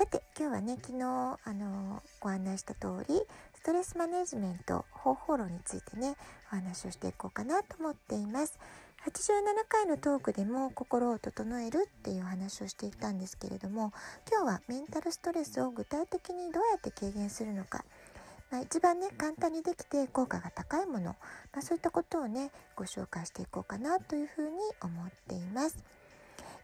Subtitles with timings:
[0.00, 3.20] さて今日はね昨日あのご案内した通り
[3.52, 6.16] ストレスマネジメント方法論についてね
[6.50, 8.58] お話をしていこうかなと思っています。
[9.04, 9.10] 87
[9.68, 13.92] 回のトークでも心を整えるっていう話をしていたんですけれども
[14.30, 17.84] 今日はメンタルストレスを具体的にどうやって軽減するのか。
[18.50, 21.10] まあ、一番ね簡単にできて効果が高いもの、
[21.52, 25.99] まあ、そういったことをねご紹介していこうかなというふうに思っています。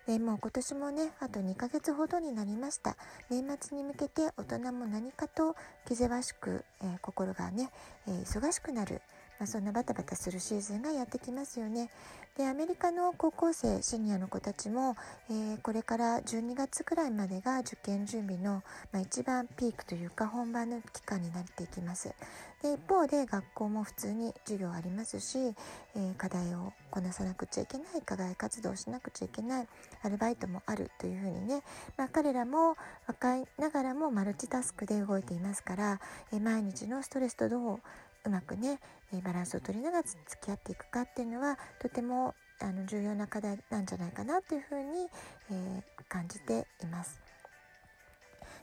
[0.09, 2.97] えもう今年もねあと2ヶ月ほどになりました。
[3.29, 5.57] 年末に向けて大人も何かと
[5.87, 7.71] 気ぜわしく、えー、心がね、
[8.07, 9.03] えー、忙しくなる。
[9.39, 11.91] まあ、そんなバタバタするシーズンがやってきますよね。
[12.37, 14.95] でアメリカの高校生シニアの子たちも、
[15.31, 22.15] えー、これから12月くらいまでが受験準備の、まあ、一番ピークというか本番の期間になっていきます。
[22.63, 29.69] で一方で学校も普通に授業ありますし、えー、課題をこなさなくちゃいけない課外活動をしなくちゃいけない
[30.03, 31.63] アルバイトもあるというふうにね、
[31.97, 32.77] まあ、彼らも
[33.07, 36.01] 若いながらもマルチタスクで動いていますから、
[36.33, 37.81] えー、毎日のストレスとどう
[38.27, 38.81] うまくね、
[39.15, 45.07] えバランスを取りながら付き合っていくかっていうのはとてもあの重要な課題なんじゃないかなというふうに、
[45.51, 47.21] えー、感じています。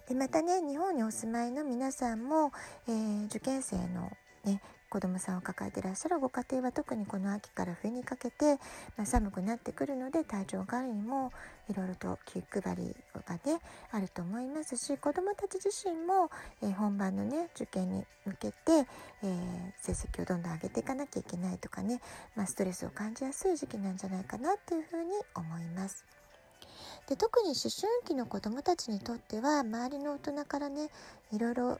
[0.07, 2.51] でまたね日本にお住まいの皆さんも、
[2.87, 4.11] えー、受験生の
[4.43, 4.61] ね
[4.93, 8.59] 子供さんを抱えていらっしゃるご家庭は特にこの秋から冬にかけて、
[8.95, 11.31] まあ、寒くなってくるので体調管理にも
[11.67, 12.95] いろいろと気配り
[13.27, 13.59] がね
[13.91, 16.29] あると思いますし子供たち自身も、
[16.61, 18.55] えー、本番のね受験に向けて、
[19.23, 21.99] えー、成績をどんどん上げていかなきゃいけないとかね、
[22.35, 26.05] まあ、ストレスを感じやすい時期なんじゃないかなというふうに思います。
[27.07, 30.89] で特に思春期の子どもたちにとっては周りの大人からね
[31.31, 31.79] いろいろ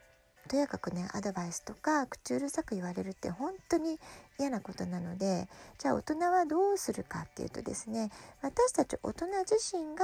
[0.49, 3.99] とやかくねアドバイスとか口うるさく言われるって本当に
[4.39, 8.09] 嫌なことなのでじゃあ大人はどうするかっていうとですね
[8.41, 10.03] 私たち大人自身が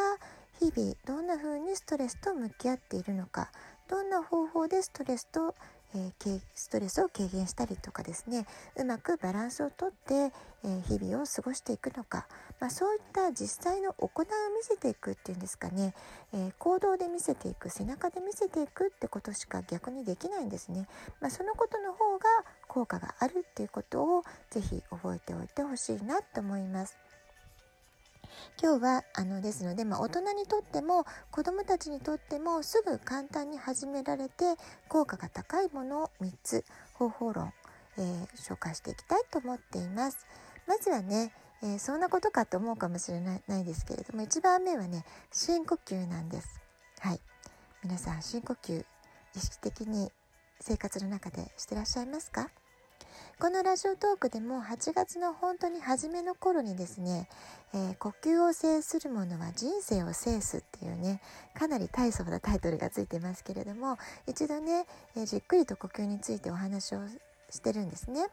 [0.60, 3.52] 日々どんな風にストレスと向き合っているのか
[3.90, 5.56] どんな方法でストレスと
[5.96, 8.46] えー、ストレスを軽減したりとかですね
[8.78, 12.28] うまくバランスをとって、えー、日々を過ごしていくのか、
[12.60, 15.94] まあ、そういった実際の行いを見せていくっていうんですかね、
[16.34, 20.88] えー、行動で見せていく背中で見せていくってことしか逆にできないんですね。
[21.22, 22.26] まあ、そのことの方が
[22.68, 27.09] 効果があるっていうことをぜひ覚えておいてほしいなと思います。
[28.62, 34.56] 今日はあのですので、まあ、大人にとっても子どもたちにとってもすぐ簡単に始められて
[34.88, 37.54] 効果が高いものを3つ方法論、
[37.98, 40.26] えー、紹介していきたいと思っています。
[40.68, 46.62] まずはね、えー、そんなことかと思うかもしれないですけれども1番目はね深呼吸なんです。
[47.00, 47.20] はい
[47.84, 48.86] 皆さん深呼吸
[49.36, 50.12] 意識的に
[50.60, 52.50] 生活の中でしてらっしゃいますか？
[53.40, 57.30] このラジオトークでも8月の本当に初めの頃にですね、
[57.74, 61.22] えー、呼吸を制する者は人生を制すっていうね、
[61.54, 63.98] かなり大層なタイトルがついてますけれども、
[64.28, 67.00] 一度ね、えー、じっくりと呼吸についてお話を
[67.50, 68.28] してるんですね。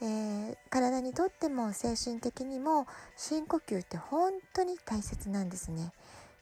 [0.00, 2.86] えー、体にとっても精神的にも
[3.16, 5.92] 深呼吸って本当に大切なんですね。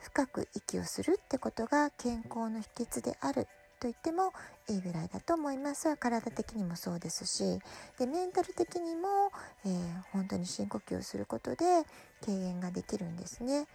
[0.00, 3.47] 深く息をするってことが健康の秘訣である
[3.81, 4.33] と言っても
[4.69, 7.60] いいぐらいだと思います体的にもそうですし
[7.99, 9.31] でメンタル的にも、
[9.65, 11.56] えー、本当に深呼吸をすることで
[12.25, 13.66] 軽減ができるんですね。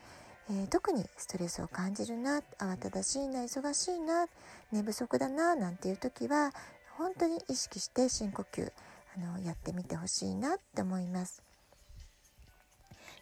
[0.49, 4.27] えー、特にストレスを感じるな慌ただしいな忙しいな
[4.71, 6.51] 寝不足だななんていう時は
[6.97, 8.71] 本当に意識して深呼吸
[9.15, 11.50] あのやってみてほしいなって思います。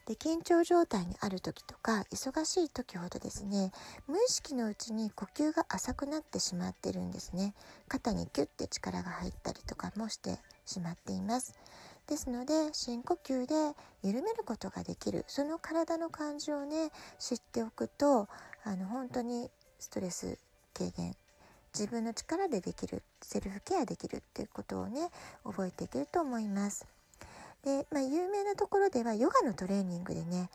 [0.10, 3.72] で緊張状態にある時とか忙しい時ほどですね
[4.08, 7.54] 無意識のうちに呼吸が浅くなってしまってるんですね
[7.88, 11.54] 肩にキュッて力が入ったりとかもしてしまっています
[12.08, 16.90] ですので深呼吸で緩めることができるその体の感じをね
[17.20, 18.28] 知っておくと
[18.64, 20.40] あの本当にストレス
[20.74, 21.14] 軽減
[21.72, 25.12] 自分の力でできるセルフケアできるっていうことをね
[25.44, 26.99] 覚えていけると思います。
[27.64, 30.50] で、まあ、有名なところではヨガのトレーニングでね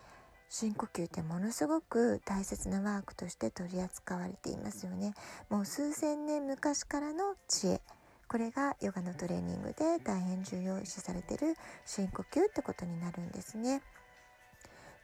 [0.49, 5.15] 深呼吸ってものすごく大切なワークとして取り扱われていますよね。
[5.51, 7.81] もう数千年昔からの知恵
[8.29, 13.83] これがヨガのトレーニングで大変重要視されてる深呼吸ってことになるんですね。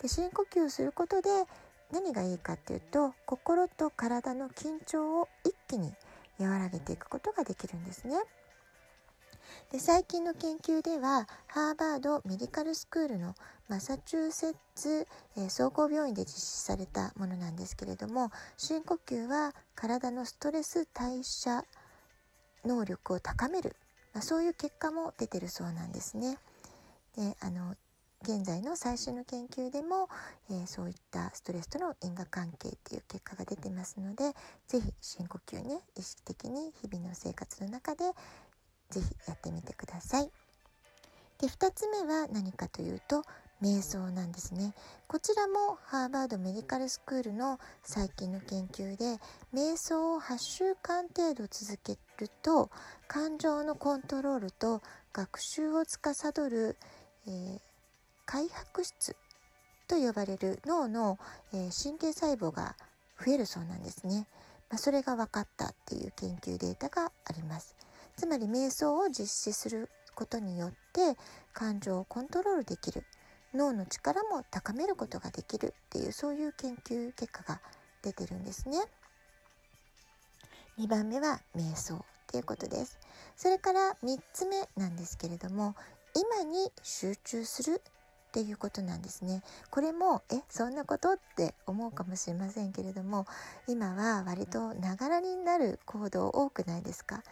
[0.01, 1.29] で深呼吸をすることで
[1.93, 5.93] 何がいいかっていうと心と体の緊張を一気に
[6.39, 8.17] 和らげていくことができるんですね。
[9.73, 13.35] で最近の研究ではハーバードメディカルスクールの
[13.69, 15.07] マサチューセッツ、
[15.37, 21.65] え、総合病院で実施されたものなんですけれども深呼吸は体のストレス代謝
[22.65, 23.77] 能力を高める、
[24.13, 26.39] まあ、そういう結果も出てるそうなんですね。
[27.17, 27.75] であの
[28.23, 30.11] 現在の最新の研究でも、
[30.51, 34.35] えー、そういったストレスとの因果関係っていう結果が出てますので
[34.69, 38.05] 是非深呼吸ね意識的に日々の生活の中で
[38.91, 40.31] 是非やってみてください。
[41.39, 43.25] で2つ目は何かというと
[43.63, 44.75] 瞑想なんですね。
[45.07, 49.19] こちらもハーバードメディカルスクールの最近の研究で
[49.55, 52.71] 瞑想を8週間程度続けると
[53.07, 54.83] 感情のコントロールと
[55.13, 56.77] 学習を司る、
[57.27, 57.61] えー、
[58.25, 59.17] 開白質
[59.89, 61.19] と呼ばれる脳の、
[61.53, 62.77] えー、神経細胞が
[63.19, 64.27] 増えるそうなんですね、
[64.71, 67.77] まあ、それが分かったっていう研究データがあります。
[68.21, 71.17] つまり瞑想を実施することによって
[71.55, 73.03] 感情をコントロールできる
[73.55, 77.63] 脳の力も高めることができるっていうそういう研究結果が
[78.03, 78.77] 出てるんですね。
[80.79, 82.99] 2番目は瞑想っていうことです。
[83.37, 85.75] それから3つ目なんですけれども
[86.15, 89.43] 今に集中するっていうことなんですね。
[89.71, 93.25] これもえそんなことって思うかもしれませんけれども
[93.67, 97.23] 今は割とながらになる行動多くないですか？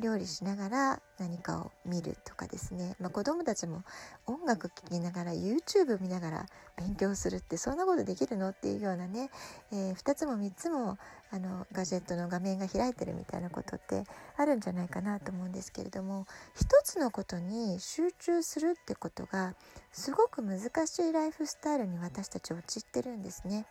[0.00, 3.82] 料理しながら何かを見るとかですね、まあ、子どもたちも
[4.26, 9.30] 音楽聴きながら YouTube 見ながら勉強するってそんなことできるのっていうようなね、
[9.72, 10.98] えー、2つも3つも
[11.30, 14.04] あのガジェットの画面が開いてるみたいなことって
[14.36, 19.54] あるんじゃないかなと思うんですけれども一つのことに集中するってことが
[19.92, 23.66] すごく難しいライフスタイルに私たち陥ってるんですね。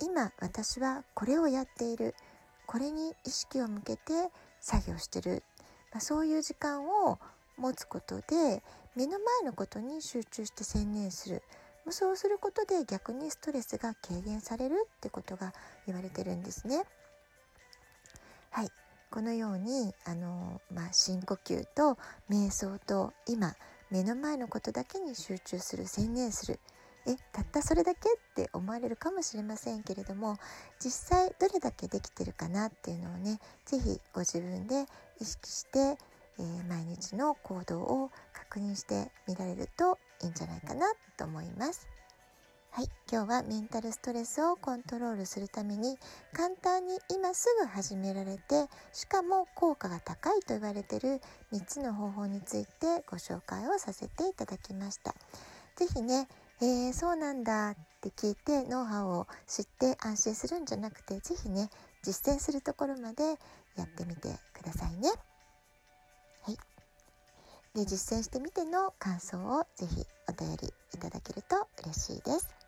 [0.00, 2.14] 今私はこれをやっている
[2.66, 4.30] これに意識を向けて
[4.62, 5.42] 作業してる、
[5.92, 7.18] まあ、そういう時間を
[7.58, 8.62] 持つことで
[8.96, 11.42] 目の前のことに集中して専念する。
[11.90, 15.52] そうすることで逆にストレスが軽減されるってことが
[15.84, 16.84] 言われてるんですね。
[18.50, 18.68] はい。
[19.10, 21.98] このようにあの、まあ、深呼吸と
[22.30, 23.56] 瞑想と今
[23.90, 26.60] 目の前のことだけに集中する専念する。
[27.06, 28.00] えたったそれだけ？
[28.08, 30.36] って思われるかもしれませんけれども
[30.78, 34.86] 実際どれだけできてるかなっていうのをね是非ご自分で
[35.20, 41.88] 意識して、えー、毎日の行動を確認してみられるといいんじゃないかなと思います。
[42.74, 45.98] はい、今日はメンタルストレスをコントロールするために
[46.32, 51.20] 簡単に今すぐ始められてしかも効果が高いと言われてる
[51.52, 55.14] 3つの方法についてご紹介をさせていただきました。
[55.76, 56.28] 是非ね
[56.62, 61.68] えー、そうなんだって聞いてノウハウを知って安心するんじゃなくて是非ね
[62.04, 63.24] 実践するところまで
[63.76, 65.08] やってみてくださいね。
[66.42, 66.56] はい、
[67.74, 72.61] で実践してみての感想を是非お便りいただけると嬉しいです。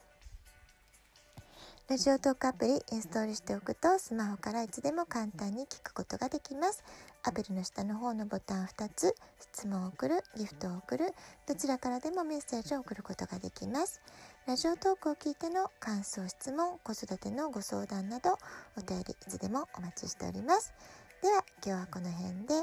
[1.86, 6.82] ラジオトークアプリインストールしておくとスマホからいつでも簡単に聞くことができます。
[7.22, 11.12] アプリの下の方のボタン2つ、質問を送る、ギフトを送る、
[11.46, 14.00] どちらからでもメッセージを送ることができます。
[14.46, 18.38] ラジオトークを聞いての感想、質問、子育てのご相談など
[18.78, 20.72] お便りいつでもお待ちしております。
[21.20, 22.54] では今日はこの辺で、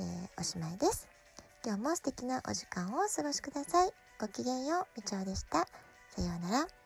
[0.00, 1.06] えー、おしまいです。
[1.64, 3.92] 今日も素敵なお時間をお過ごしください。
[4.20, 5.60] ごきげんよう、みちおでした。
[6.16, 6.79] さようなら。